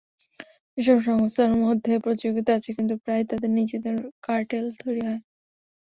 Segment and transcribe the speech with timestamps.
[0.77, 3.95] এসব সংস্থার মধ্যে প্রতিযোগিতা আছে, কিন্তু প্রায়ই তাদের নিজেদের
[4.21, 5.21] কার্টেল তৈরি হয়।